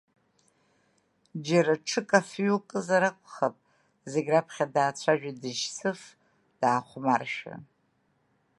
[1.45, 3.55] Џьара ҽык афҩы укызар, акәхап,
[4.11, 6.01] зегь раԥхьа даацәажәеит Џьсыф,
[6.61, 7.55] даахәмаршәа.